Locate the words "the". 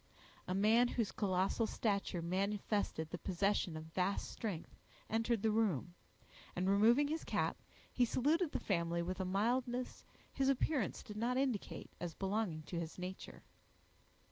3.11-3.19, 5.43-5.51, 8.51-8.59